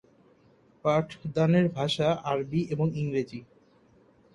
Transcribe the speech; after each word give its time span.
পাঠদানের 0.85 1.65
ভাষা 1.69 2.07
আরবি 2.23 2.61
এবং 2.69 2.87
ইংরেজি। 2.95 3.39